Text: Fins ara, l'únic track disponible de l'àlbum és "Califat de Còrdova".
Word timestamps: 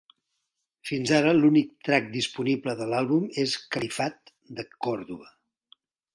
Fins 0.89 1.11
ara, 1.17 1.33
l'únic 1.43 1.69
track 1.89 2.07
disponible 2.15 2.75
de 2.81 2.89
l'àlbum 2.93 3.29
és 3.45 3.55
"Califat 3.77 4.35
de 4.61 4.69
Còrdova". 4.75 5.31